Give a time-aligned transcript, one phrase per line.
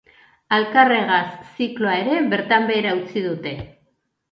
[0.55, 3.57] Alkarregaz zikloa ere bertan behera utzi dute.